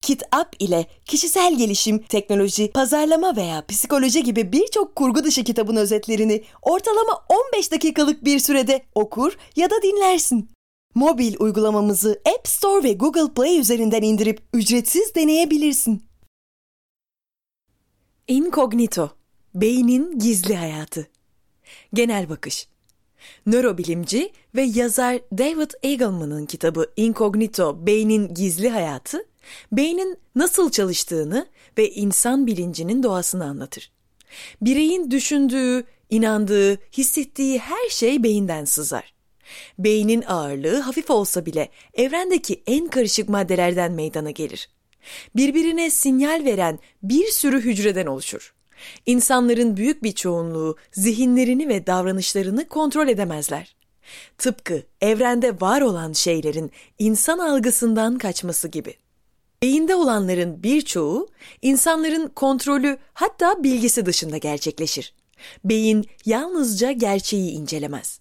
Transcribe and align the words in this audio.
KitUp 0.00 0.48
ile 0.58 0.86
kişisel 1.04 1.58
gelişim, 1.58 1.98
teknoloji, 1.98 2.70
pazarlama 2.70 3.36
veya 3.36 3.66
psikoloji 3.66 4.22
gibi 4.22 4.52
birçok 4.52 4.96
kurgu 4.96 5.24
dışı 5.24 5.44
kitabın 5.44 5.76
özetlerini 5.76 6.44
ortalama 6.62 7.24
15 7.54 7.72
dakikalık 7.72 8.24
bir 8.24 8.38
sürede 8.38 8.82
okur 8.94 9.36
ya 9.56 9.70
da 9.70 9.82
dinlersin. 9.82 10.50
Mobil 10.94 11.34
uygulamamızı 11.38 12.20
App 12.36 12.48
Store 12.48 12.84
ve 12.84 12.92
Google 12.92 13.34
Play 13.34 13.58
üzerinden 13.58 14.02
indirip 14.02 14.42
ücretsiz 14.54 15.14
deneyebilirsin. 15.14 16.04
Incognito, 18.28 19.10
beynin 19.54 20.18
gizli 20.18 20.56
hayatı. 20.56 21.06
Genel 21.94 22.28
bakış. 22.28 22.68
Nörobilimci 23.46 24.32
ve 24.54 24.62
yazar 24.62 25.20
David 25.38 25.70
Eagleman'ın 25.82 26.46
kitabı 26.46 26.86
Incognito, 26.96 27.86
Beynin 27.86 28.34
Gizli 28.34 28.68
Hayatı, 28.68 29.29
beynin 29.72 30.18
nasıl 30.34 30.70
çalıştığını 30.70 31.46
ve 31.78 31.90
insan 31.90 32.46
bilincinin 32.46 33.02
doğasını 33.02 33.44
anlatır. 33.44 33.92
Bireyin 34.60 35.10
düşündüğü, 35.10 35.84
inandığı, 36.10 36.76
hissettiği 36.76 37.58
her 37.58 37.88
şey 37.88 38.22
beyinden 38.22 38.64
sızar. 38.64 39.14
Beynin 39.78 40.22
ağırlığı 40.22 40.80
hafif 40.80 41.10
olsa 41.10 41.46
bile 41.46 41.68
evrendeki 41.94 42.62
en 42.66 42.88
karışık 42.88 43.28
maddelerden 43.28 43.92
meydana 43.92 44.30
gelir. 44.30 44.68
Birbirine 45.36 45.90
sinyal 45.90 46.44
veren 46.44 46.78
bir 47.02 47.26
sürü 47.26 47.60
hücreden 47.60 48.06
oluşur. 48.06 48.54
İnsanların 49.06 49.76
büyük 49.76 50.02
bir 50.02 50.12
çoğunluğu 50.12 50.76
zihinlerini 50.92 51.68
ve 51.68 51.86
davranışlarını 51.86 52.68
kontrol 52.68 53.08
edemezler. 53.08 53.76
Tıpkı 54.38 54.82
evrende 55.00 55.60
var 55.60 55.80
olan 55.80 56.12
şeylerin 56.12 56.70
insan 56.98 57.38
algısından 57.38 58.18
kaçması 58.18 58.68
gibi. 58.68 58.94
Beyinde 59.62 59.94
olanların 59.94 60.62
birçoğu 60.62 61.28
insanların 61.62 62.28
kontrolü 62.28 62.98
hatta 63.14 63.62
bilgisi 63.62 64.06
dışında 64.06 64.36
gerçekleşir. 64.36 65.14
Beyin 65.64 66.06
yalnızca 66.26 66.92
gerçeği 66.92 67.50
incelemez. 67.50 68.20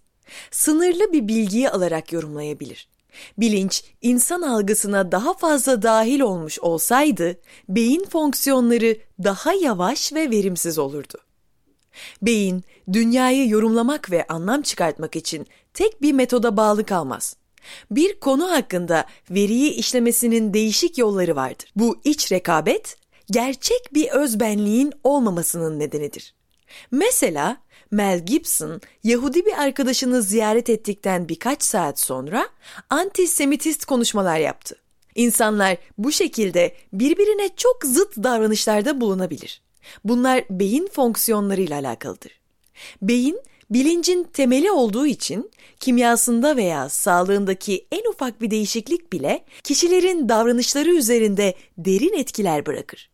Sınırlı 0.52 1.14
bir 1.14 1.28
bilgiyi 1.28 1.70
alarak 1.70 2.14
yorumlayabilir. 2.14 2.90
Bilinç 3.38 3.84
insan 4.02 4.42
algısına 4.42 5.12
daha 5.12 5.34
fazla 5.34 5.82
dahil 5.82 6.20
olmuş 6.20 6.60
olsaydı 6.60 7.40
beyin 7.70 8.06
fonksiyonları 8.06 8.98
daha 9.24 9.54
yavaş 9.54 10.14
ve 10.14 10.32
verimsiz 10.32 10.80
olurdu. 10.80 11.18
Beyin 12.22 12.64
dünyayı 12.94 13.50
yorumlamak 13.50 14.12
ve 14.12 14.28
anlam 14.28 14.62
çıkartmak 14.62 15.16
için 15.16 15.48
tek 15.74 16.02
bir 16.02 16.14
metoda 16.14 16.58
bağlı 16.58 16.86
kalmaz. 16.86 17.36
Bir 17.92 18.20
konu 18.20 18.52
hakkında 18.52 19.06
veriyi 19.30 19.72
işlemesinin 19.72 20.54
değişik 20.54 20.98
yolları 20.98 21.36
vardır. 21.36 21.72
Bu 21.76 22.00
iç 22.04 22.32
rekabet 22.32 22.98
gerçek 23.32 23.94
bir 23.94 24.10
özbenliğin 24.10 24.94
olmamasının 25.04 25.80
nedenidir. 25.80 26.34
Mesela 26.92 27.58
Mel 27.92 28.26
Gibson 28.26 28.82
Yahudi 29.04 29.46
bir 29.46 29.62
arkadaşını 29.64 30.22
ziyaret 30.22 30.70
ettikten 30.70 31.30
birkaç 31.30 31.64
saat 31.64 32.00
sonra 32.00 32.50
antisemitist 32.90 33.86
konuşmalar 33.86 34.40
yaptı. 34.40 34.76
İnsanlar 35.16 35.78
bu 35.98 36.12
şekilde 36.12 36.76
birbirine 36.94 37.50
çok 37.58 37.84
zıt 37.84 38.18
davranışlarda 38.18 39.02
bulunabilir. 39.02 39.62
Bunlar 40.04 40.44
beyin 40.50 40.88
fonksiyonlarıyla 40.88 41.80
alakalıdır. 41.80 42.32
Beyin 43.02 43.42
bilincin 43.70 44.24
temeli 44.24 44.72
olduğu 44.72 45.06
için 45.06 45.52
kimyasında 45.80 46.56
veya 46.56 46.90
sağlığındaki 46.90 47.88
en 47.92 48.10
ufak 48.10 48.42
bir 48.42 48.52
değişiklik 48.52 49.14
bile 49.14 49.46
kişilerin 49.64 50.30
davranışları 50.30 50.90
üzerinde 50.96 51.54
derin 51.78 52.18
etkiler 52.18 52.66
bırakır. 52.66 53.10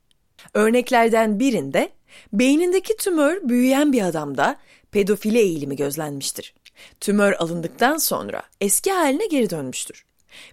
Örneklerden 0.53 1.39
birinde 1.39 1.89
beynindeki 2.33 2.97
tümör 2.97 3.49
büyüyen 3.49 3.93
bir 3.93 4.01
adamda 4.01 4.57
pedofili 4.91 5.37
eğilimi 5.37 5.75
gözlenmiştir. 5.75 6.53
Tümör 6.99 7.33
alındıktan 7.33 7.97
sonra 7.97 8.43
eski 8.61 8.91
haline 8.91 9.25
geri 9.27 9.49
dönmüştür. 9.49 10.05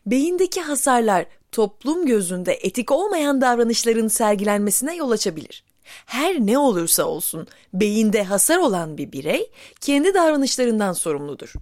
Beyindeki 0.07 0.61
hasarlar 0.61 1.27
toplum 1.53 2.07
gözünde 2.07 2.53
etik 2.53 2.91
olmayan 2.91 3.41
davranışların 3.41 4.09
sergilenmesine 4.09 4.97
yol 4.97 5.11
açabilir. 5.11 5.65
Her 6.06 6.34
ne 6.34 6.59
olursa 6.59 7.04
olsun 7.04 7.47
beyinde 7.75 8.22
hasar 8.22 8.59
olan 8.59 8.98
bir 8.98 9.12
birey 9.12 9.50
kendi 9.81 10.15
davranışlarından 10.15 10.93
sorumludur. 10.93 11.53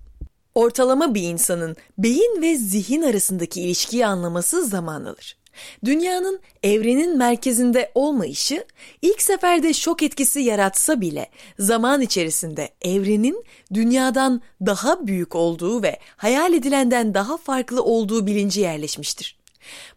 Ortalama 0.55 1.15
bir 1.15 1.23
insanın 1.23 1.77
beyin 1.99 2.43
ve 2.43 2.57
zihin 2.57 3.03
arasındaki 3.03 3.63
ilişkiyi 3.63 4.07
anlaması 4.07 4.65
zaman 4.65 5.05
alır. 5.05 5.37
Dünyanın 5.85 6.41
evrenin 6.63 7.19
merkezinde 7.19 7.93
olmayışı 7.95 8.65
ilk 9.03 9.23
seferde 9.23 9.73
şok 9.73 10.03
etkisi 10.03 10.41
yaratsa 10.41 11.01
bile 11.01 11.31
zaman 11.59 12.01
içerisinde 12.01 12.69
evrenin 12.83 13.45
dünyadan 13.75 14.43
daha 14.67 15.07
büyük 15.07 15.35
olduğu 15.35 15.83
ve 15.83 15.99
hayal 16.17 16.55
edilenden 16.55 17.15
daha 17.15 17.37
farklı 17.37 17.83
olduğu 17.83 18.27
bilinci 18.27 18.61
yerleşmiştir. 18.61 19.40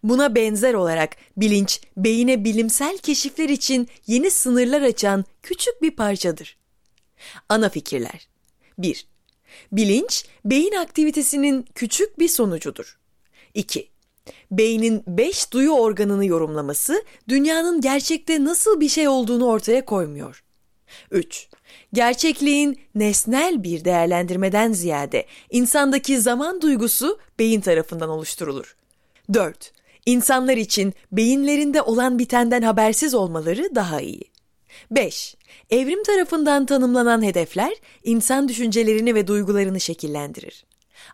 Buna 0.04 0.36
benzer 0.36 0.74
olarak 0.74 1.16
bilinç 1.38 1.82
beyine 1.98 2.44
bilimsel 2.44 2.98
keşifler 2.98 3.50
için 3.50 3.88
yeni 4.08 4.32
sınırlar 4.32 4.82
açan 4.82 5.26
küçük 5.44 5.82
bir 5.82 5.92
parçadır. 5.92 6.58
Ana 7.50 7.70
fikirler 7.70 8.28
1. 8.78 9.08
Bilinç 9.72 10.26
beyin 10.46 10.74
aktivitesinin 10.74 11.66
küçük 11.76 12.20
bir 12.20 12.28
sonucudur. 12.28 12.98
2. 13.54 13.90
Beynin 14.52 15.04
beş 15.08 15.52
duyu 15.54 15.72
organını 15.72 16.26
yorumlaması 16.26 17.04
dünyanın 17.30 17.82
gerçekte 17.82 18.44
nasıl 18.44 18.80
bir 18.80 18.90
şey 18.90 19.08
olduğunu 19.08 19.46
ortaya 19.46 19.86
koymuyor. 19.86 20.44
3. 21.12 21.50
Gerçekliğin 21.94 22.80
nesnel 22.96 23.64
bir 23.64 23.86
değerlendirmeden 23.86 24.72
ziyade 24.74 25.26
insandaki 25.50 26.22
zaman 26.22 26.62
duygusu 26.62 27.20
beyin 27.40 27.62
tarafından 27.62 28.10
oluşturulur. 28.10 28.76
4. 29.34 29.72
İnsanlar 30.06 30.58
için 30.58 30.94
beyinlerinde 31.12 31.82
olan 31.82 32.20
bitenden 32.20 32.62
habersiz 32.62 33.14
olmaları 33.14 33.76
daha 33.76 34.02
iyi. 34.02 34.24
5. 34.92 35.36
Evrim 35.70 36.04
tarafından 36.04 36.66
tanımlanan 36.66 37.24
hedefler 37.24 37.74
insan 38.04 38.48
düşüncelerini 38.48 39.16
ve 39.16 39.28
duygularını 39.28 39.80
şekillendirir. 39.80 40.66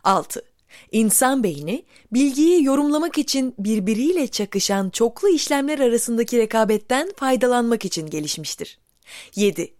6. 0.04 0.42
İnsan 0.92 1.44
beyni 1.44 1.84
bilgiyi 2.12 2.64
yorumlamak 2.64 3.18
için 3.18 3.56
birbiriyle 3.60 4.28
çakışan 4.28 4.90
çoklu 4.90 5.30
işlemler 5.30 5.80
arasındaki 5.80 6.38
rekabetten 6.38 7.12
faydalanmak 7.18 7.86
için 7.86 8.08
gelişmiştir. 8.08 8.80
7. 9.36 9.74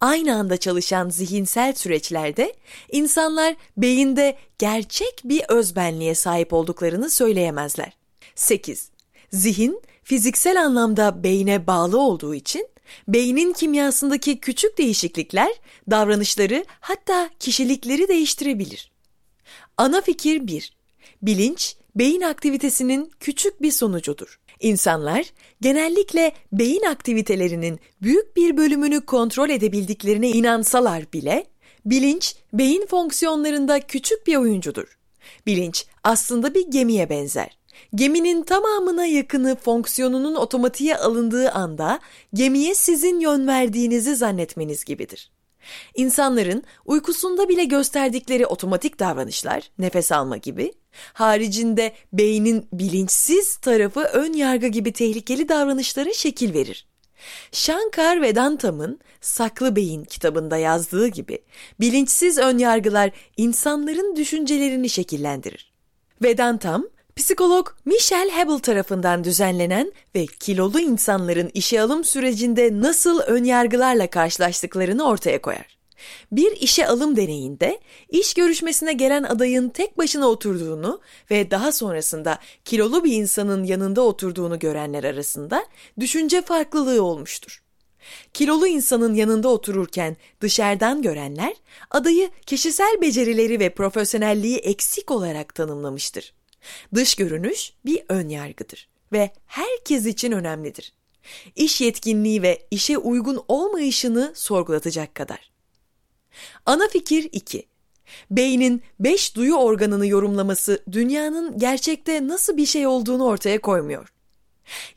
Aynı 0.00 0.36
anda 0.36 0.56
çalışan 0.56 1.08
zihinsel 1.08 1.74
süreçlerde 1.74 2.54
insanlar 2.92 3.56
beyinde 3.76 4.36
gerçek 4.58 5.20
bir 5.24 5.42
özbenliğe 5.48 6.14
sahip 6.14 6.52
olduklarını 6.52 7.10
söyleyemezler. 7.10 7.92
8. 8.34 8.90
Zihin 9.32 9.82
fiziksel 10.02 10.62
anlamda 10.62 11.22
beyne 11.22 11.66
bağlı 11.66 12.00
olduğu 12.00 12.34
için 12.34 12.68
beynin 13.08 13.52
kimyasındaki 13.52 14.40
küçük 14.40 14.78
değişiklikler 14.78 15.52
davranışları 15.90 16.64
hatta 16.80 17.30
kişilikleri 17.40 18.08
değiştirebilir. 18.08 18.90
Ana 19.76 20.00
fikir 20.00 20.46
1. 20.46 20.76
Bilinç, 21.22 21.76
beyin 21.96 22.20
aktivitesinin 22.20 23.10
küçük 23.20 23.62
bir 23.62 23.70
sonucudur. 23.70 24.40
İnsanlar 24.60 25.32
genellikle 25.60 26.32
beyin 26.52 26.82
aktivitelerinin 26.82 27.80
büyük 28.02 28.36
bir 28.36 28.56
bölümünü 28.56 29.00
kontrol 29.00 29.50
edebildiklerine 29.50 30.28
inansalar 30.28 31.12
bile 31.12 31.46
bilinç 31.86 32.36
beyin 32.52 32.86
fonksiyonlarında 32.86 33.80
küçük 33.80 34.26
bir 34.26 34.36
oyuncudur. 34.36 34.98
Bilinç 35.46 35.86
aslında 36.04 36.54
bir 36.54 36.70
gemiye 36.70 37.10
benzer. 37.10 37.58
Geminin 37.94 38.42
tamamına 38.42 39.06
yakını 39.06 39.56
fonksiyonunun 39.56 40.34
otomatiğe 40.34 40.96
alındığı 40.96 41.50
anda 41.50 42.00
gemiye 42.34 42.74
sizin 42.74 43.20
yön 43.20 43.46
verdiğinizi 43.46 44.16
zannetmeniz 44.16 44.84
gibidir. 44.84 45.30
İnsanların 45.94 46.62
uykusunda 46.84 47.48
bile 47.48 47.64
gösterdikleri 47.64 48.46
otomatik 48.46 48.98
davranışlar, 48.98 49.70
nefes 49.78 50.12
alma 50.12 50.36
gibi, 50.36 50.72
haricinde 51.12 51.92
beynin 52.12 52.68
bilinçsiz 52.72 53.56
tarafı 53.56 54.00
ön 54.00 54.32
yargı 54.32 54.66
gibi 54.66 54.92
tehlikeli 54.92 55.48
davranışlara 55.48 56.12
şekil 56.12 56.54
verir. 56.54 56.86
Shankar 57.52 58.22
Vedantam'ın 58.22 59.00
Saklı 59.20 59.76
Beyin 59.76 60.04
kitabında 60.04 60.56
yazdığı 60.56 61.08
gibi 61.08 61.38
bilinçsiz 61.80 62.38
ön 62.38 62.58
yargılar 62.58 63.10
insanların 63.36 64.16
düşüncelerini 64.16 64.88
şekillendirir. 64.88 65.72
Vedantam, 66.22 66.86
psikolog 67.16 67.68
Michelle 67.84 68.30
Hebel 68.30 68.58
tarafından 68.58 69.24
düzenlenen 69.24 69.92
ve 70.14 70.26
kilolu 70.26 70.80
insanların 70.80 71.50
işe 71.54 71.80
alım 71.80 72.04
sürecinde 72.04 72.80
nasıl 72.80 73.20
ön 73.20 73.44
yargılarla 73.44 74.10
karşılaştıklarını 74.10 75.08
ortaya 75.08 75.42
koyar. 75.42 75.75
Bir 76.32 76.52
işe 76.52 76.86
alım 76.86 77.16
deneyinde 77.16 77.80
iş 78.08 78.34
görüşmesine 78.34 78.92
gelen 78.92 79.22
adayın 79.22 79.68
tek 79.68 79.98
başına 79.98 80.28
oturduğunu 80.28 81.00
ve 81.30 81.50
daha 81.50 81.72
sonrasında 81.72 82.38
kilolu 82.64 83.04
bir 83.04 83.12
insanın 83.12 83.64
yanında 83.64 84.02
oturduğunu 84.02 84.58
görenler 84.58 85.04
arasında 85.04 85.66
düşünce 86.00 86.42
farklılığı 86.42 87.02
olmuştur. 87.02 87.62
Kilolu 88.34 88.66
insanın 88.66 89.14
yanında 89.14 89.48
otururken 89.48 90.16
dışarıdan 90.40 91.02
görenler 91.02 91.54
adayı 91.90 92.30
kişisel 92.46 93.00
becerileri 93.00 93.60
ve 93.60 93.70
profesyonelliği 93.70 94.56
eksik 94.56 95.10
olarak 95.10 95.54
tanımlamıştır. 95.54 96.34
Dış 96.94 97.14
görünüş 97.14 97.72
bir 97.84 98.02
ön 98.08 98.28
yargıdır 98.28 98.88
ve 99.12 99.30
herkes 99.46 100.06
için 100.06 100.32
önemlidir. 100.32 100.92
İş 101.56 101.80
yetkinliği 101.80 102.42
ve 102.42 102.66
işe 102.70 102.98
uygun 102.98 103.44
olmayışını 103.48 104.32
sorgulatacak 104.34 105.14
kadar. 105.14 105.55
Ana 106.66 106.88
fikir 106.88 107.28
2. 107.32 107.66
Beynin 108.30 108.82
5 109.00 109.36
duyu 109.36 109.54
organını 109.54 110.06
yorumlaması 110.06 110.82
dünyanın 110.92 111.58
gerçekte 111.58 112.28
nasıl 112.28 112.56
bir 112.56 112.66
şey 112.66 112.86
olduğunu 112.86 113.24
ortaya 113.24 113.60
koymuyor. 113.60 114.12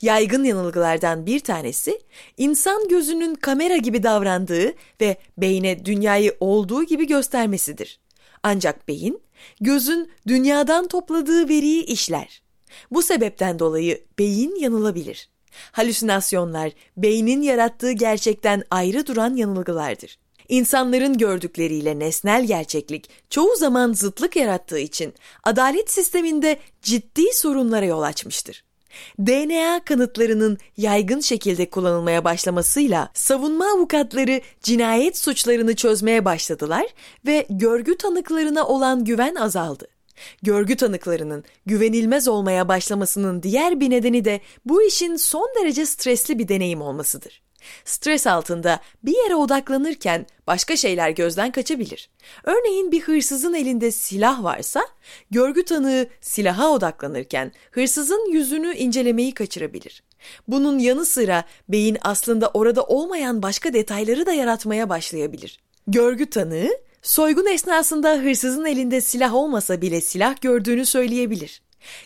Yaygın 0.02 0.44
yanılgılardan 0.44 1.26
bir 1.26 1.40
tanesi 1.40 2.00
insan 2.38 2.88
gözünün 2.88 3.36
kamera 3.36 3.78
gibi 3.78 4.04
davrandığı 4.04 4.74
ve 5.02 5.18
beyne 5.38 5.86
dünyayı 5.86 6.38
olduğu 6.40 6.84
gibi 6.84 7.08
göstermesidir. 7.08 8.00
Ancak 8.44 8.88
beyin 8.88 9.22
gözün 9.62 10.12
dünyadan 10.28 10.88
topladığı 10.88 11.50
veriyi 11.50 11.84
işler. 11.84 12.42
Bu 12.92 13.02
sebepten 13.02 13.60
dolayı 13.60 14.04
beyin 14.20 14.56
yanılabilir. 14.56 15.30
Halüsinasyonlar 15.72 16.72
beynin 16.98 17.42
yarattığı 17.42 17.92
gerçekten 17.92 18.64
ayrı 18.72 19.08
duran 19.08 19.36
yanılgılardır. 19.36 20.20
İnsanların 20.50 21.18
gördükleriyle 21.18 22.00
nesnel 22.00 22.46
gerçeklik 22.46 23.10
çoğu 23.30 23.56
zaman 23.56 23.94
zıtlık 23.94 24.36
yarattığı 24.36 24.80
için 24.80 25.14
adalet 25.44 25.92
sisteminde 25.92 26.60
ciddi 26.82 27.34
sorunlara 27.34 27.86
yol 27.86 28.02
açmıştır. 28.02 28.64
DNA 29.20 29.86
kanıtlarının 29.86 30.58
yaygın 30.78 31.20
şekilde 31.20 31.70
kullanılmaya 31.70 32.24
başlamasıyla 32.24 33.10
savunma 33.14 33.66
avukatları 33.66 34.42
cinayet 34.64 35.18
suçlarını 35.18 35.76
çözmeye 35.76 36.26
başladılar 36.26 36.86
ve 37.26 37.46
görgü 37.50 37.98
tanıklarına 37.98 38.68
olan 38.68 39.04
güven 39.04 39.36
azaldı. 39.36 39.88
Görgü 40.42 40.76
tanıklarının 40.76 41.44
güvenilmez 41.66 42.28
olmaya 42.28 42.68
başlamasının 42.68 43.44
diğer 43.44 43.80
bir 43.80 43.90
nedeni 43.90 44.26
de 44.26 44.42
bu 44.66 44.84
işin 44.84 45.16
son 45.16 45.50
derece 45.62 45.86
stresli 45.86 46.40
bir 46.40 46.48
deneyim 46.48 46.82
olmasıdır. 46.82 47.42
Stres 47.86 48.28
altında 48.28 48.80
bir 49.04 49.24
yere 49.24 49.36
odaklanırken 49.36 50.26
başka 50.48 50.76
şeyler 50.76 51.10
gözden 51.10 51.52
kaçabilir. 51.52 52.10
Örneğin 52.44 52.92
bir 52.92 53.02
hırsızın 53.02 53.54
elinde 53.54 53.92
silah 53.92 54.44
varsa, 54.44 54.82
görgü 55.32 55.66
tanığı 55.66 56.08
silaha 56.22 56.70
odaklanırken 56.72 57.52
hırsızın 57.72 58.32
yüzünü 58.32 58.76
incelemeyi 58.76 59.34
kaçırabilir. 59.34 60.04
Bunun 60.48 60.80
yanı 60.80 61.06
sıra 61.06 61.44
beyin 61.70 61.98
aslında 62.02 62.48
orada 62.54 62.84
olmayan 62.84 63.42
başka 63.42 63.74
detayları 63.74 64.26
da 64.26 64.34
yaratmaya 64.34 64.90
başlayabilir. 64.90 65.60
Görgü 65.88 66.30
tanığı, 66.30 66.70
soygun 67.02 67.46
esnasında 67.46 68.16
hırsızın 68.16 68.66
elinde 68.66 69.02
silah 69.02 69.34
olmasa 69.34 69.82
bile 69.82 70.02
silah 70.02 70.42
gördüğünü 70.42 70.86
söyleyebilir. 70.86 71.62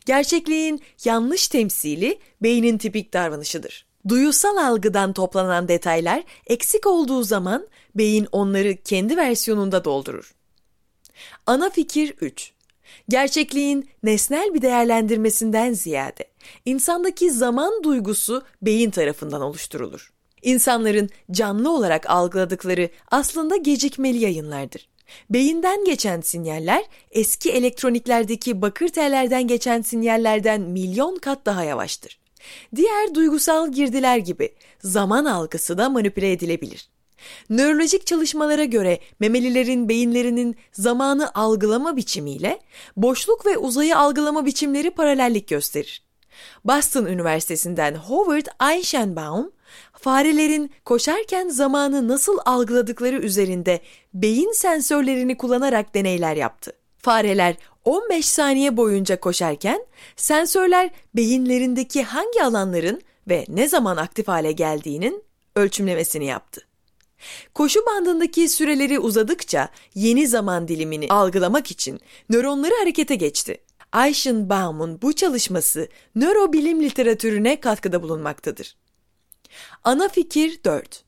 Gerçekliğin 0.06 0.82
yanlış 1.06 1.48
temsili 1.48 2.20
beynin 2.42 2.78
tipik 2.78 3.14
davranışıdır. 3.14 3.86
Duyusal 4.08 4.58
algıdan 4.58 5.14
toplanan 5.14 5.68
detaylar 5.68 6.24
eksik 6.48 6.88
olduğu 6.88 7.24
zaman 7.24 7.68
beyin 7.96 8.28
onları 8.32 8.76
kendi 8.84 9.18
versiyonunda 9.18 9.86
doldurur. 9.86 10.36
Ana 11.48 11.70
fikir 11.70 12.14
3. 12.22 12.54
Gerçekliğin 13.10 13.90
nesnel 14.04 14.54
bir 14.54 14.62
değerlendirmesinden 14.62 15.74
ziyade 15.74 16.26
insandaki 16.66 17.32
zaman 17.32 17.84
duygusu 17.84 18.44
beyin 18.62 18.92
tarafından 18.92 19.42
oluşturulur. 19.42 20.14
İnsanların 20.42 21.10
canlı 21.32 21.72
olarak 21.72 22.10
algıladıkları 22.10 22.90
aslında 23.12 23.58
gecikmeli 23.58 24.18
yayınlardır. 24.18 24.90
Beyinden 25.30 25.86
geçen 25.86 26.22
sinyaller 26.22 26.84
eski 27.12 27.52
elektroniklerdeki 27.52 28.62
bakır 28.62 28.88
tellerden 28.88 29.48
geçen 29.48 29.82
sinyallerden 29.82 30.62
milyon 30.62 31.16
kat 31.16 31.46
daha 31.46 31.64
yavaştır. 31.64 32.23
Diğer 32.76 33.16
duygusal 33.16 33.72
girdiler 33.72 34.18
gibi 34.18 34.56
zaman 34.80 35.26
algısı 35.26 35.78
da 35.78 35.90
manipüle 35.90 36.32
edilebilir. 36.32 36.90
Nörolojik 37.50 38.08
çalışmalara 38.08 38.64
göre 38.64 39.00
memelilerin 39.20 39.90
beyinlerinin 39.90 40.56
zamanı 40.72 41.32
algılama 41.34 41.98
biçimiyle 41.98 42.60
boşluk 42.98 43.46
ve 43.46 43.58
uzayı 43.58 43.98
algılama 43.98 44.46
biçimleri 44.46 44.92
paralellik 44.92 45.48
gösterir. 45.48 46.04
Boston 46.66 47.06
Üniversitesi'nden 47.06 47.96
Howard 47.96 48.46
Eichenbaum, 48.72 49.52
farelerin 49.94 50.72
koşarken 50.86 51.50
zamanı 51.50 52.08
nasıl 52.08 52.38
algıladıkları 52.46 53.16
üzerinde 53.16 53.80
beyin 54.14 54.52
sensörlerini 54.52 55.38
kullanarak 55.38 55.96
deneyler 55.96 56.36
yaptı. 56.36 56.72
Fareler 57.04 57.56
15 57.86 58.26
saniye 58.26 58.78
boyunca 58.78 59.20
koşarken 59.20 59.86
sensörler 60.16 60.90
beyinlerindeki 61.16 62.04
hangi 62.04 62.44
alanların 62.44 63.02
ve 63.30 63.46
ne 63.48 63.68
zaman 63.68 63.98
aktif 63.98 64.28
hale 64.28 64.52
geldiğinin 64.52 65.24
ölçümlemesini 65.56 66.26
yaptı. 66.26 66.68
Koşu 67.54 67.86
bandındaki 67.86 68.50
süreleri 68.50 69.00
uzadıkça 69.00 69.70
yeni 69.96 70.28
zaman 70.28 70.68
dilimini 70.68 71.08
algılamak 71.10 71.72
için 71.72 72.00
nöronları 72.30 72.74
harekete 72.80 73.16
geçti. 73.16 73.58
Eichenbaum'un 73.96 75.02
bu 75.02 75.14
çalışması 75.14 75.88
nörobilim 76.16 76.84
literatürüne 76.84 77.60
katkıda 77.60 78.04
bulunmaktadır. 78.04 78.76
Ana 79.84 80.10
fikir 80.10 80.60
4. 80.66 81.04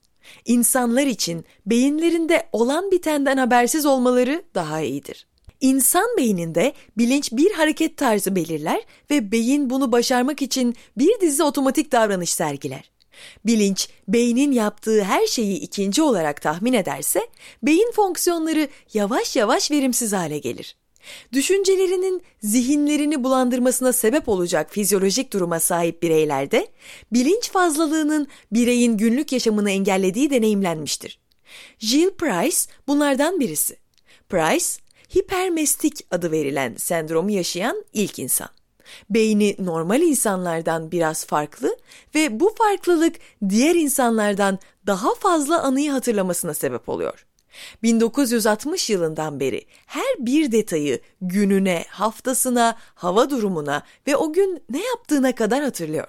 İnsanlar 0.45 1.06
için 1.06 1.45
beyinlerinde 1.65 2.50
olan 2.51 2.92
bitenden 2.92 3.38
habersiz 3.38 3.86
olmaları 3.86 4.44
daha 4.56 4.81
iyidir. 4.81 5.27
İnsan 5.66 6.08
beyninde 6.18 6.74
bilinç 6.98 7.32
bir 7.32 7.52
hareket 7.52 7.98
tarzı 7.98 8.36
belirler 8.36 8.82
ve 9.12 9.32
beyin 9.32 9.70
bunu 9.70 9.92
başarmak 9.92 10.42
için 10.42 10.76
bir 10.98 11.22
dizi 11.22 11.44
otomatik 11.44 11.92
davranış 11.92 12.34
sergiler. 12.34 12.92
Bilinç, 13.46 13.90
beynin 14.08 14.52
yaptığı 14.52 15.04
her 15.04 15.28
şeyi 15.28 15.60
ikinci 15.60 16.02
olarak 16.02 16.42
tahmin 16.42 16.74
ederse, 16.74 17.28
beyin 17.64 17.92
fonksiyonları 17.92 18.68
yavaş 18.94 19.36
yavaş 19.36 19.72
verimsiz 19.72 20.14
hale 20.14 20.38
gelir. 20.38 20.76
Düşüncelerinin 21.34 22.22
zihinlerini 22.44 23.24
bulandırmasına 23.24 23.94
sebep 23.94 24.30
olacak 24.30 24.72
fizyolojik 24.72 25.34
duruma 25.34 25.60
sahip 25.60 26.04
bireylerde, 26.04 26.68
bilinç 27.14 27.50
fazlalığının 27.50 28.28
bireyin 28.52 28.98
günlük 28.98 29.31
yaşamını 29.31 29.72
engellediği 29.72 30.30
deneyimlenmiştir. 30.30 31.19
Jill 31.80 32.10
Price 32.10 32.57
bunlardan 32.88 33.40
birisi. 33.40 33.78
Price, 34.30 34.84
hipermestik 35.16 36.06
adı 36.12 36.31
verilen 36.31 36.76
sendromu 36.78 37.31
yaşayan 37.31 37.86
ilk 37.94 38.19
insan. 38.19 38.50
Beyni 39.10 39.56
normal 39.60 40.02
insanlardan 40.02 40.92
biraz 40.92 41.26
farklı 41.26 41.78
ve 42.16 42.40
bu 42.40 42.56
farklılık 42.57 43.16
diğer 43.50 43.76
insanlardan 43.76 44.60
daha 44.88 45.16
fazla 45.16 45.62
anıyı 45.62 45.92
hatırlamasına 45.92 46.54
sebep 46.54 46.90
oluyor. 46.90 47.26
1960 47.84 48.90
yılından 48.90 49.40
beri 49.40 49.66
her 49.86 50.16
bir 50.19 50.52
detayı 50.52 51.00
gününe, 51.22 51.86
haftasına, 51.90 52.78
hava 52.95 53.30
durumuna 53.30 53.84
ve 54.07 54.16
o 54.16 54.34
gün 54.34 54.64
ne 54.69 54.86
yaptığına 54.86 55.36
kadar 55.36 55.64
hatırlıyor. 55.64 56.07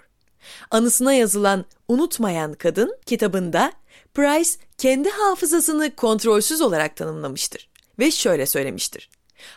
Anısına 0.70 1.12
yazılan 1.12 1.64
Unutmayan 1.88 2.54
Kadın 2.54 2.96
kitabında 3.06 3.72
Price 4.14 4.50
kendi 4.78 5.10
hafızasını 5.10 5.96
kontrolsüz 5.96 6.60
olarak 6.60 6.96
tanımlamıştır 6.96 7.75
ve 7.98 8.10
şöyle 8.10 8.46
söylemiştir. 8.46 9.10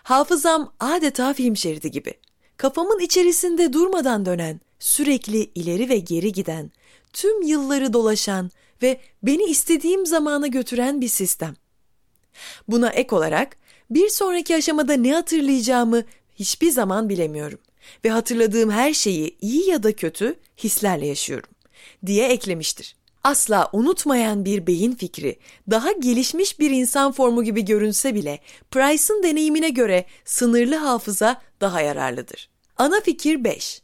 Hafızam 0.04 0.74
adeta 0.80 1.34
film 1.34 1.58
şeridi 1.58 1.92
gibi. 1.92 2.14
Kafamın 2.58 3.00
içerisinde 3.00 3.74
durmadan 3.74 4.26
dönen, 4.26 4.62
sürekli 4.80 5.52
ileri 5.56 5.90
ve 5.90 5.98
geri 5.98 6.32
giden, 6.32 6.72
tüm 7.14 7.42
yılları 7.42 7.94
dolaşan 7.94 8.52
ve 8.82 9.00
beni 9.24 9.44
istediğim 9.44 10.06
zamana 10.06 10.48
götüren 10.48 11.02
bir 11.02 11.08
sistem. 11.08 11.56
Buna 12.68 12.90
ek 12.90 13.16
olarak 13.16 13.58
bir 13.90 14.10
sonraki 14.10 14.56
aşamada 14.56 14.94
ne 14.94 15.14
hatırlayacağımı 15.14 16.04
hiçbir 16.36 16.72
zaman 16.72 17.10
bilemiyorum 17.10 17.60
ve 18.06 18.10
hatırladığım 18.10 18.70
her 18.70 18.94
şeyi 18.94 19.38
iyi 19.42 19.70
ya 19.70 19.84
da 19.84 19.96
kötü 19.96 20.36
hislerle 20.58 21.08
yaşıyorum 21.08 21.50
diye 22.06 22.28
eklemiştir 22.28 22.96
asla 23.24 23.70
unutmayan 23.74 24.46
bir 24.46 24.68
beyin 24.68 24.96
fikri 24.96 25.40
daha 25.72 25.92
gelişmiş 25.92 26.60
bir 26.60 26.72
insan 26.72 27.12
formu 27.12 27.44
gibi 27.44 27.66
görünse 27.66 28.16
bile 28.16 28.40
Price'ın 28.72 29.24
deneyimine 29.24 29.70
göre 29.70 30.06
sınırlı 30.26 30.76
hafıza 30.76 31.42
daha 31.62 31.82
yararlıdır. 31.82 32.50
Ana 32.78 33.02
fikir 33.02 33.44
5. 33.44 33.82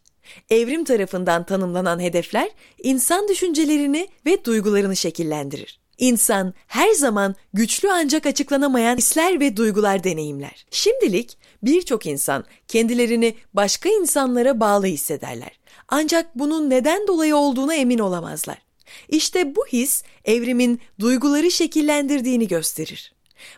Evrim 0.49 0.83
tarafından 0.83 1.45
tanımlanan 1.45 1.99
hedefler 1.99 2.49
insan 2.83 3.27
düşüncelerini 3.27 4.07
ve 4.25 4.45
duygularını 4.45 4.95
şekillendirir. 4.95 5.79
İnsan 5.97 6.53
her 6.67 6.91
zaman 6.91 7.35
güçlü 7.53 7.91
ancak 7.91 8.25
açıklanamayan 8.25 8.97
hisler 8.97 9.39
ve 9.39 9.57
duygular 9.57 10.03
deneyimler. 10.03 10.65
Şimdilik 10.71 11.37
birçok 11.63 12.05
insan 12.05 12.45
kendilerini 12.67 13.35
başka 13.53 13.89
insanlara 13.89 14.59
bağlı 14.59 14.85
hissederler. 14.85 15.59
Ancak 15.87 16.39
bunun 16.39 16.69
neden 16.69 17.07
dolayı 17.07 17.35
olduğuna 17.35 17.75
emin 17.75 17.99
olamazlar. 17.99 18.64
İşte 19.09 19.55
bu 19.55 19.65
his 19.67 20.03
evrimin 20.25 20.81
duyguları 20.99 21.51
şekillendirdiğini 21.51 22.47
gösterir. 22.47 23.13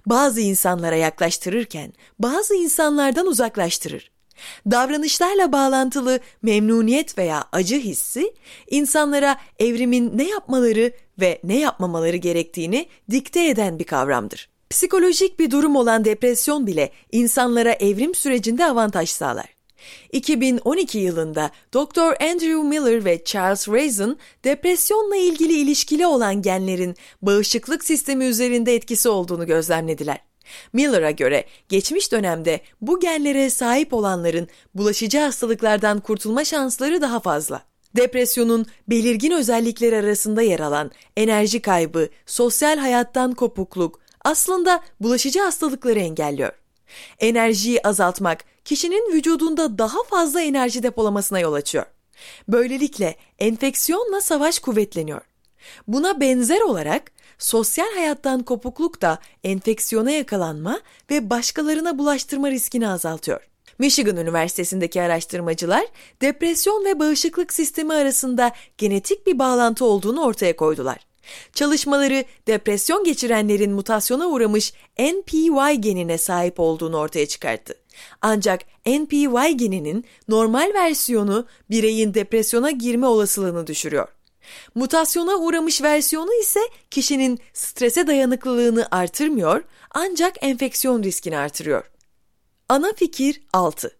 Bazı 0.06 0.42
insanlara 0.42 0.96
yaklaştırırken 0.96 1.94
bazı 2.20 2.56
insanlardan 2.56 3.28
uzaklaştırır. 3.28 4.12
Davranışlarla 4.72 5.52
bağlantılı 5.52 6.20
memnuniyet 6.42 7.18
veya 7.18 7.44
acı 7.52 7.80
hissi 7.80 8.34
insanlara 8.70 9.38
evrimin 9.60 10.18
ne 10.18 10.30
yapmaları 10.30 10.92
ve 11.20 11.40
ne 11.44 11.60
yapmamaları 11.60 12.18
gerektiğini 12.18 12.88
dikte 13.12 13.48
eden 13.48 13.80
bir 13.80 13.84
kavramdır. 13.84 14.50
Psikolojik 14.70 15.40
bir 15.40 15.52
durum 15.52 15.76
olan 15.76 16.06
depresyon 16.06 16.68
bile 16.68 16.92
insanlara 17.12 17.72
evrim 17.72 18.16
sürecinde 18.16 18.66
avantaj 18.66 19.10
sağlar. 19.10 19.57
2012 20.12 20.98
yılında 20.98 21.52
Dr. 21.74 22.24
Andrew 22.24 22.64
Miller 22.64 23.06
ve 23.06 23.24
Charles 23.24 23.70
Raisin 23.70 24.18
depresyonla 24.44 25.16
ilgili 25.16 25.54
ilişkili 25.54 26.08
olan 26.08 26.42
genlerin 26.42 26.96
bağışıklık 27.22 27.84
sistemi 27.84 28.26
üzerinde 28.26 28.76
etkisi 28.76 29.10
olduğunu 29.10 29.46
gözlemlediler. 29.46 30.18
Miller'a 30.74 31.12
göre 31.12 31.46
geçmiş 31.70 32.12
dönemde 32.12 32.62
bu 32.82 33.00
genlere 33.00 33.50
sahip 33.50 33.94
olanların 33.94 34.48
bulaşıcı 34.76 35.20
hastalıklardan 35.20 36.00
kurtulma 36.00 36.46
şansları 36.46 37.02
daha 37.02 37.20
fazla. 37.20 37.64
Depresyonun 37.96 38.66
belirgin 38.90 39.32
özellikleri 39.32 39.98
arasında 39.98 40.42
yer 40.42 40.60
alan 40.60 40.92
enerji 41.18 41.62
kaybı, 41.62 42.10
sosyal 42.26 42.78
hayattan 42.78 43.34
kopukluk 43.34 44.00
aslında 44.26 44.84
bulaşıcı 45.00 45.40
hastalıkları 45.40 46.00
engelliyor. 46.00 46.52
Enerjiyi 47.20 47.82
azaltmak 47.88 48.44
kişinin 48.66 49.14
vücudunda 49.14 49.78
daha 49.78 50.04
fazla 50.04 50.42
enerji 50.42 50.84
depolamasına 50.84 51.40
yol 51.40 51.54
açıyor. 51.54 51.86
Böylelikle 52.48 53.16
enfeksiyonla 53.40 54.22
savaş 54.22 54.60
kuvvetleniyor. 54.60 55.22
Buna 55.88 56.22
benzer 56.22 56.62
olarak 56.62 57.12
sosyal 57.38 57.94
hayattan 57.94 58.44
kopukluk 58.44 59.02
da 59.02 59.20
enfeksiyona 59.44 60.12
yakalanma 60.12 60.82
ve 61.12 61.30
başkalarına 61.30 61.98
bulaştırma 61.98 62.52
riskini 62.52 62.90
azaltıyor. 62.90 63.48
Michigan 63.80 64.18
Üniversitesi'ndeki 64.18 65.02
araştırmacılar 65.02 65.86
depresyon 66.22 66.86
ve 66.86 67.00
bağışıklık 67.00 67.54
sistemi 67.54 67.94
arasında 67.94 68.52
genetik 68.78 69.28
bir 69.28 69.40
bağlantı 69.40 69.86
olduğunu 69.86 70.26
ortaya 70.26 70.56
koydular. 70.56 70.98
Çalışmaları 71.54 72.26
depresyon 72.48 73.04
geçirenlerin 73.04 73.72
mutasyona 73.72 74.28
uğramış 74.28 74.74
NPY 75.00 75.74
genine 75.80 76.18
sahip 76.18 76.60
olduğunu 76.60 76.98
ortaya 76.98 77.26
çıkarttı. 77.26 77.74
Ancak 78.22 78.62
NPY 78.86 79.52
geninin 79.56 80.06
normal 80.28 80.74
versiyonu 80.74 81.46
bireyin 81.70 82.14
depresyona 82.14 82.72
girme 82.72 83.08
olasılığını 83.08 83.68
düşürüyor. 83.68 84.08
Mutasyona 84.76 85.36
uğramış 85.36 85.82
versiyonu 85.82 86.34
ise 86.42 86.60
kişinin 86.92 87.40
strese 87.54 88.08
dayanıklılığını 88.08 88.88
artırmıyor 88.92 89.64
ancak 89.92 90.36
enfeksiyon 90.42 91.04
riskini 91.04 91.38
artırıyor. 91.38 91.92
Ana 92.70 92.94
fikir 92.94 93.42
6. 93.54 93.98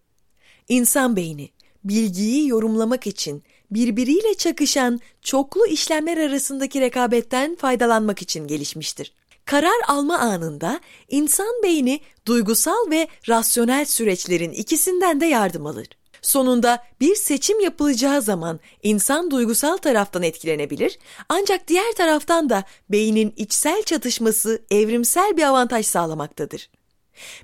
İnsan 0.68 1.16
beyni 1.16 1.50
bilgiyi 1.84 2.48
yorumlamak 2.48 3.06
için 3.06 3.42
birbiriyle 3.70 4.34
çakışan 4.34 5.00
çoklu 5.22 5.66
işlemler 5.66 6.16
arasındaki 6.16 6.80
rekabetten 6.80 7.56
faydalanmak 7.56 8.22
için 8.22 8.46
gelişmiştir. 8.46 9.12
Karar 9.44 9.80
alma 9.88 10.18
anında 10.18 10.80
insan 11.08 11.62
beyni 11.62 12.00
duygusal 12.26 12.90
ve 12.90 13.08
rasyonel 13.28 13.84
süreçlerin 13.84 14.52
ikisinden 14.52 15.20
de 15.20 15.26
yardım 15.26 15.66
alır. 15.66 15.88
Sonunda 16.22 16.82
bir 17.00 17.14
seçim 17.14 17.60
yapılacağı 17.60 18.22
zaman 18.22 18.60
insan 18.82 19.30
duygusal 19.30 19.76
taraftan 19.76 20.22
etkilenebilir 20.22 20.98
ancak 21.28 21.68
diğer 21.68 21.92
taraftan 21.92 22.50
da 22.50 22.64
beynin 22.90 23.34
içsel 23.36 23.82
çatışması 23.82 24.62
evrimsel 24.70 25.36
bir 25.36 25.42
avantaj 25.42 25.86
sağlamaktadır. 25.86 26.70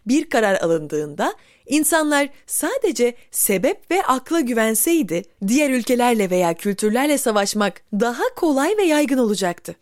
Bir 0.06 0.30
karar 0.30 0.60
alındığında 0.60 1.34
insanlar 1.66 2.28
sadece 2.46 3.14
sebep 3.30 3.90
ve 3.90 4.02
akla 4.02 4.40
güvenseydi 4.40 5.22
diğer 5.48 5.70
ülkelerle 5.70 6.30
veya 6.30 6.54
kültürlerle 6.54 7.18
savaşmak 7.18 7.82
daha 7.92 8.34
kolay 8.36 8.76
ve 8.76 8.82
yaygın 8.82 9.18
olacaktı. 9.18 9.76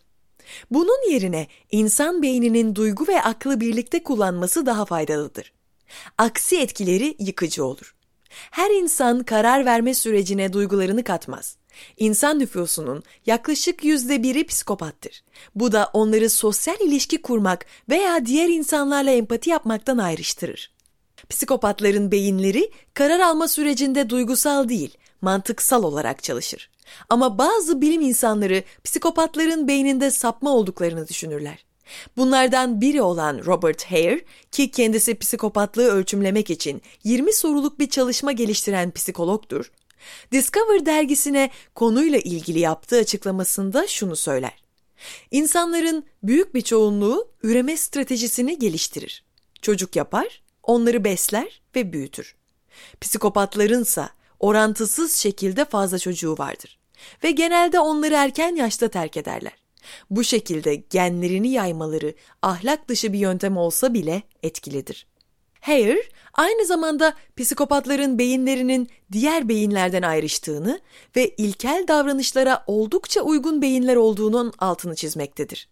Bunun 0.70 1.10
yerine 1.10 1.46
insan 1.70 2.22
beyninin 2.22 2.74
duygu 2.74 3.08
ve 3.08 3.22
aklı 3.22 3.60
birlikte 3.60 4.02
kullanması 4.02 4.66
daha 4.66 4.84
faydalıdır. 4.84 5.52
Aksi 6.18 6.60
etkileri 6.60 7.14
yıkıcı 7.18 7.64
olur. 7.64 7.94
Her 8.50 8.70
insan 8.70 9.22
karar 9.22 9.64
verme 9.66 9.94
sürecine 9.94 10.52
duygularını 10.52 11.04
katmaz. 11.04 11.56
İnsan 11.96 12.38
nüfusunun 12.38 13.02
yaklaşık 13.26 13.84
yüzde 13.84 14.22
biri 14.22 14.46
psikopattır. 14.46 15.22
Bu 15.54 15.72
da 15.72 15.90
onları 15.92 16.30
sosyal 16.30 16.80
ilişki 16.80 17.22
kurmak 17.22 17.66
veya 17.88 18.26
diğer 18.26 18.48
insanlarla 18.48 19.10
empati 19.10 19.50
yapmaktan 19.50 19.98
ayrıştırır. 19.98 20.72
Psikopatların 21.28 22.12
beyinleri 22.12 22.70
karar 22.94 23.20
alma 23.20 23.48
sürecinde 23.48 24.10
duygusal 24.10 24.68
değil, 24.68 24.96
mantıksal 25.20 25.82
olarak 25.82 26.22
çalışır. 26.22 26.70
Ama 27.08 27.38
bazı 27.38 27.80
bilim 27.80 28.00
insanları 28.00 28.62
psikopatların 28.84 29.68
beyninde 29.68 30.10
sapma 30.10 30.50
olduklarını 30.50 31.08
düşünürler. 31.08 31.64
Bunlardan 32.16 32.80
biri 32.80 33.02
olan 33.02 33.44
Robert 33.46 33.84
Hare 33.84 34.24
ki 34.52 34.70
kendisi 34.70 35.18
psikopatlığı 35.18 35.88
ölçümlemek 35.88 36.50
için 36.50 36.82
20 37.04 37.32
soruluk 37.32 37.78
bir 37.78 37.90
çalışma 37.90 38.32
geliştiren 38.32 38.90
psikologdur. 38.90 39.70
Discover 40.32 40.86
dergisine 40.86 41.50
konuyla 41.74 42.18
ilgili 42.18 42.58
yaptığı 42.60 42.96
açıklamasında 42.98 43.86
şunu 43.86 44.16
söyler. 44.16 44.62
İnsanların 45.30 46.04
büyük 46.22 46.54
bir 46.54 46.60
çoğunluğu 46.60 47.28
üreme 47.42 47.76
stratejisini 47.76 48.58
geliştirir. 48.58 49.24
Çocuk 49.62 49.96
yapar, 49.96 50.42
onları 50.62 51.04
besler 51.04 51.62
ve 51.76 51.92
büyütür. 51.92 52.36
Psikopatlarınsa 53.00 54.10
orantısız 54.40 55.16
şekilde 55.16 55.64
fazla 55.64 55.98
çocuğu 55.98 56.34
vardır 56.38 56.78
ve 57.24 57.30
genelde 57.30 57.80
onları 57.80 58.14
erken 58.14 58.56
yaşta 58.56 58.88
terk 58.88 59.16
ederler. 59.16 59.52
Bu 60.10 60.24
şekilde 60.24 60.74
genlerini 60.74 61.50
yaymaları 61.50 62.14
ahlak 62.42 62.88
dışı 62.88 63.12
bir 63.12 63.18
yöntem 63.18 63.56
olsa 63.56 63.94
bile 63.94 64.22
etkilidir. 64.42 65.06
Hare 65.62 66.02
aynı 66.34 66.66
zamanda 66.66 67.14
psikopatların 67.36 68.18
beyinlerinin 68.18 68.88
diğer 69.12 69.48
beyinlerden 69.48 70.02
ayrıştığını 70.02 70.80
ve 71.16 71.28
ilkel 71.28 71.84
davranışlara 71.88 72.64
oldukça 72.66 73.20
uygun 73.20 73.62
beyinler 73.62 73.96
olduğunun 73.96 74.52
altını 74.58 74.94
çizmektedir. 74.94 75.68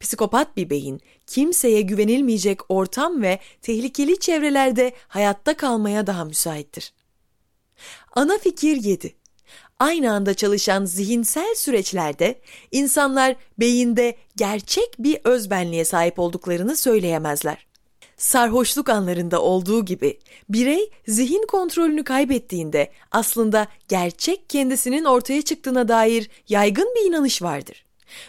Psikopat 0.00 0.56
bir 0.56 0.70
beyin 0.70 1.00
kimseye 1.26 1.80
güvenilmeyecek 1.80 2.70
ortam 2.70 3.22
ve 3.22 3.38
tehlikeli 3.62 4.20
çevrelerde 4.20 4.92
hayatta 5.08 5.56
kalmaya 5.56 6.06
daha 6.06 6.24
müsaittir. 6.24 6.92
Ana 8.12 8.38
fikir 8.38 8.76
7 8.76 9.16
aynı 9.78 10.12
anda 10.12 10.34
çalışan 10.34 10.84
zihinsel 10.84 11.54
süreçlerde 11.54 12.40
insanlar 12.72 13.36
beyinde 13.58 14.16
gerçek 14.36 14.94
bir 14.98 15.18
özbenliğe 15.24 15.84
sahip 15.84 16.18
olduklarını 16.18 16.76
söyleyemezler. 16.76 17.73
Sarhoşluk 18.16 18.88
anlarında 18.88 19.42
olduğu 19.42 19.84
gibi 19.84 20.18
birey 20.48 20.90
zihin 21.08 21.46
kontrolünü 21.46 22.04
kaybettiğinde 22.04 22.90
aslında 23.12 23.66
gerçek 23.88 24.50
kendisinin 24.50 25.04
ortaya 25.04 25.42
çıktığına 25.42 25.88
dair 25.88 26.30
yaygın 26.48 26.94
bir 26.96 27.08
inanış 27.08 27.42
vardır. 27.42 27.84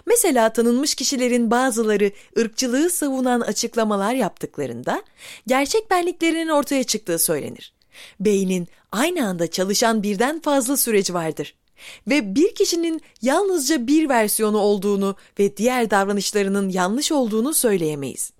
Mesela 0.05 0.53
tanınmış 0.53 0.95
kişilerin 0.95 1.51
bazıları 1.51 2.11
ırkçılığı 2.37 2.89
savunan 2.89 3.41
açıklamalar 3.41 4.13
yaptıklarında 4.13 5.03
gerçek 5.47 5.91
benliklerinin 5.91 6.47
ortaya 6.47 6.83
çıktığı 6.83 7.19
söylenir. 7.19 7.73
Beynin 8.19 8.67
aynı 8.91 9.27
anda 9.27 9.51
çalışan 9.51 10.03
birden 10.03 10.39
fazla 10.39 10.77
süreç 10.77 11.13
vardır. 11.13 11.55
Ve 12.07 12.35
bir 12.35 12.55
kişinin 12.55 13.01
yalnızca 13.21 13.87
bir 13.87 14.09
versiyonu 14.09 14.57
olduğunu 14.57 15.15
ve 15.39 15.57
diğer 15.57 15.89
davranışlarının 15.89 16.69
yanlış 16.69 17.11
olduğunu 17.11 17.53
söyleyemeyiz. 17.53 18.31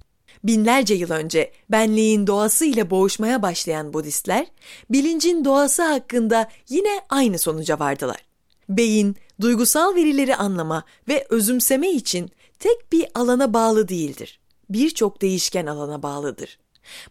Binlerce 0.46 0.94
yıl 0.94 1.12
önce 1.12 1.52
benliğin 1.70 2.28
doğası 2.28 2.66
ile 2.66 2.90
boğuşmaya 2.90 3.42
başlayan 3.42 3.94
Budistler, 3.94 4.48
bilincin 4.90 5.46
doğası 5.46 5.84
hakkında 5.84 6.50
yine 6.70 7.02
aynı 7.10 7.40
sonuca 7.40 7.80
vardılar. 7.80 8.26
Beyin, 8.70 9.16
duygusal 9.42 9.96
verileri 9.96 10.36
anlama 10.36 10.84
ve 11.08 11.28
özümseme 11.30 11.92
için 11.92 12.32
tek 12.60 12.92
bir 12.92 13.08
alana 13.16 13.54
bağlı 13.54 13.88
değildir. 13.88 14.40
Birçok 14.70 15.22
değişken 15.22 15.66
alana 15.66 16.04
bağlıdır. 16.04 16.60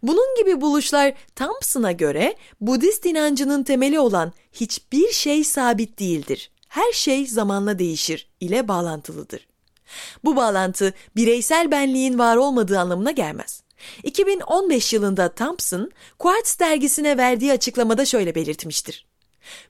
Bunun 0.02 0.36
gibi 0.38 0.60
buluşlar 0.60 1.14
Thompson'a 1.36 1.92
göre 1.92 2.36
Budist 2.60 3.06
inancının 3.06 3.62
temeli 3.62 3.98
olan 4.00 4.32
hiçbir 4.52 5.12
şey 5.12 5.44
sabit 5.44 5.98
değildir. 5.98 6.50
Her 6.68 6.92
şey 6.92 7.26
zamanla 7.26 7.78
değişir 7.78 8.28
ile 8.40 8.68
bağlantılıdır. 8.68 9.46
Bu 10.24 10.36
bağlantı 10.36 10.94
bireysel 11.16 11.70
benliğin 11.70 12.18
var 12.18 12.36
olmadığı 12.36 12.78
anlamına 12.78 13.10
gelmez. 13.10 13.62
2015 14.02 14.92
yılında 14.92 15.34
Thompson, 15.34 15.90
Quartz 16.18 16.60
dergisine 16.60 17.18
verdiği 17.18 17.52
açıklamada 17.52 18.04
şöyle 18.04 18.34
belirtmiştir. 18.34 19.06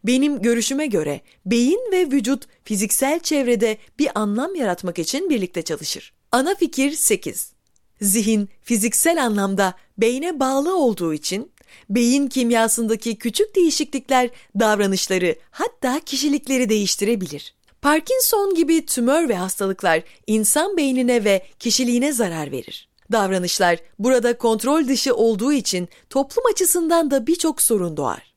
Benim 0.05 0.43
görüşüme 0.43 0.87
göre 0.87 1.21
beyin 1.47 1.93
ve 1.93 2.11
vücut 2.11 2.47
fiziksel 2.65 3.21
çevrede 3.21 3.79
bir 3.99 4.09
anlam 4.15 4.55
yaratmak 4.55 4.99
için 4.99 5.31
birlikte 5.31 5.63
çalışır. 5.63 6.13
Ana 6.33 6.55
fikir 6.55 6.93
8. 6.93 7.53
Zihin 8.01 8.49
fiziksel 8.63 9.25
anlamda 9.25 9.75
beyne 9.99 10.41
bağlı 10.41 10.77
olduğu 10.77 11.15
için 11.15 11.53
beyin 11.91 12.27
kimyasındaki 12.29 13.19
küçük 13.19 13.57
değişiklikler 13.57 14.31
davranışları 14.61 15.37
hatta 15.51 16.01
kişilikleri 16.01 16.69
değiştirebilir. 16.69 17.55
Parkinson 17.85 18.55
gibi 18.55 18.87
tümör 18.87 19.29
ve 19.29 19.37
hastalıklar 19.37 20.03
insan 20.27 20.77
beynine 20.77 21.25
ve 21.25 21.47
kişiliğine 21.59 22.13
zarar 22.13 22.53
verir. 22.53 22.89
Davranışlar 23.13 23.79
burada 23.99 24.39
kontrol 24.39 24.89
dışı 24.89 25.15
olduğu 25.15 25.53
için 25.53 25.89
toplum 26.11 26.45
açısından 26.53 27.11
da 27.11 27.27
birçok 27.27 27.63
sorun 27.63 27.97
doğar. 27.97 28.35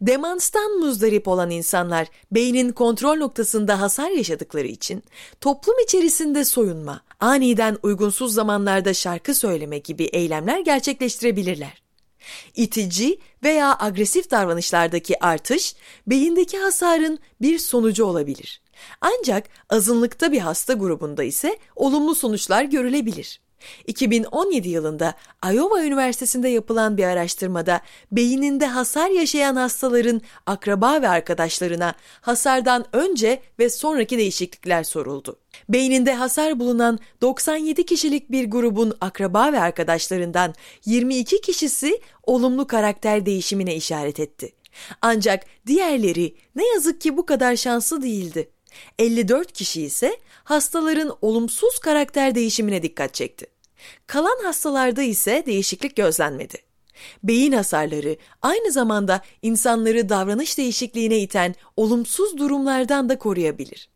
Demanstan 0.00 0.78
muzdarip 0.78 1.28
olan 1.28 1.50
insanlar 1.50 2.08
beynin 2.32 2.72
kontrol 2.72 3.16
noktasında 3.16 3.80
hasar 3.80 4.10
yaşadıkları 4.10 4.66
için 4.66 5.02
toplum 5.40 5.78
içerisinde 5.84 6.44
soyunma, 6.44 7.00
aniden 7.20 7.78
uygunsuz 7.82 8.34
zamanlarda 8.34 8.94
şarkı 8.94 9.34
söyleme 9.34 9.78
gibi 9.78 10.04
eylemler 10.04 10.60
gerçekleştirebilirler. 10.60 11.82
İtici 12.56 13.18
veya 13.42 13.76
agresif 13.78 14.30
davranışlardaki 14.30 15.24
artış 15.24 15.74
beyindeki 16.06 16.58
hasarın 16.58 17.18
bir 17.40 17.58
sonucu 17.58 18.04
olabilir. 18.04 18.60
Ancak 19.00 19.48
azınlıkta 19.70 20.32
bir 20.32 20.38
hasta 20.38 20.72
grubunda 20.72 21.22
ise 21.22 21.58
olumlu 21.76 22.14
sonuçlar 22.14 22.64
görülebilir. 22.64 23.40
2017 23.86 24.68
yılında 24.68 25.14
Iowa 25.52 25.84
Üniversitesi'nde 25.84 26.48
yapılan 26.48 26.96
bir 26.96 27.04
araştırmada 27.04 27.80
beyninde 28.12 28.66
hasar 28.66 29.10
yaşayan 29.10 29.56
hastaların 29.56 30.20
akraba 30.46 31.02
ve 31.02 31.08
arkadaşlarına 31.08 31.94
hasardan 32.20 32.86
önce 32.92 33.42
ve 33.58 33.70
sonraki 33.70 34.18
değişiklikler 34.18 34.84
soruldu. 34.84 35.38
Beyninde 35.68 36.14
hasar 36.14 36.60
bulunan 36.60 36.98
97 37.22 37.86
kişilik 37.86 38.30
bir 38.30 38.50
grubun 38.50 38.92
akraba 39.00 39.52
ve 39.52 39.60
arkadaşlarından 39.60 40.54
22 40.84 41.40
kişisi 41.40 42.00
olumlu 42.22 42.66
karakter 42.66 43.26
değişimine 43.26 43.76
işaret 43.76 44.20
etti. 44.20 44.52
Ancak 45.02 45.44
diğerleri 45.66 46.36
ne 46.54 46.66
yazık 46.66 47.00
ki 47.00 47.16
bu 47.16 47.26
kadar 47.26 47.56
şanslı 47.56 48.02
değildi. 48.02 48.50
54 48.98 49.52
kişi 49.52 49.82
ise 49.82 50.16
hastaların 50.44 51.16
olumsuz 51.22 51.78
karakter 51.78 52.34
değişimine 52.34 52.82
dikkat 52.82 53.14
çekti. 53.14 53.46
Kalan 54.06 54.44
hastalarda 54.44 55.02
ise 55.02 55.42
değişiklik 55.46 55.96
gözlenmedi. 55.96 56.58
Beyin 57.22 57.52
hasarları 57.52 58.16
aynı 58.42 58.72
zamanda 58.72 59.20
insanları 59.42 60.08
davranış 60.08 60.58
değişikliğine 60.58 61.18
iten 61.18 61.54
olumsuz 61.76 62.38
durumlardan 62.38 63.08
da 63.08 63.18
koruyabilir. 63.18 63.90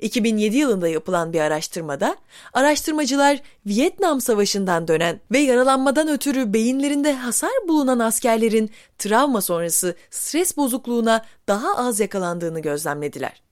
2007 0.00 0.56
yılında 0.56 0.88
yapılan 0.88 1.32
bir 1.32 1.40
araştırmada 1.40 2.16
araştırmacılar 2.52 3.42
Vietnam 3.66 4.20
Savaşı'ndan 4.20 4.88
dönen 4.88 5.20
ve 5.32 5.38
yaralanmadan 5.38 6.08
ötürü 6.08 6.52
beyinlerinde 6.52 7.14
hasar 7.14 7.50
bulunan 7.68 7.98
askerlerin 7.98 8.70
travma 8.98 9.40
sonrası 9.40 9.94
stres 10.10 10.56
bozukluğuna 10.56 11.24
daha 11.48 11.76
az 11.76 12.00
yakalandığını 12.00 12.60
gözlemlediler. 12.60 13.49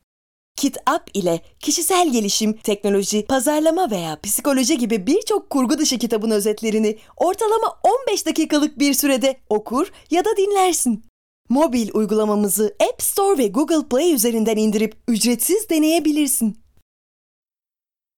KitUp 0.58 1.02
ile 1.14 1.40
kişisel 1.60 2.12
gelişim, 2.12 2.52
teknoloji, 2.52 3.26
pazarlama 3.26 3.90
veya 3.90 4.20
psikoloji 4.22 4.78
gibi 4.78 5.06
birçok 5.06 5.50
kurgu 5.50 5.78
dışı 5.78 5.98
kitabın 5.98 6.30
özetlerini 6.30 6.98
ortalama 7.16 7.80
15 8.08 8.26
dakikalık 8.26 8.78
bir 8.78 8.94
sürede 8.94 9.36
okur 9.48 9.92
ya 10.10 10.24
da 10.24 10.36
dinlersin. 10.36 11.04
Mobil 11.48 11.88
uygulamamızı 11.94 12.76
App 12.90 13.02
Store 13.02 13.38
ve 13.38 13.48
Google 13.48 13.88
Play 13.88 14.14
üzerinden 14.14 14.56
indirip 14.56 14.94
ücretsiz 15.08 15.70
deneyebilirsin. 15.70 16.56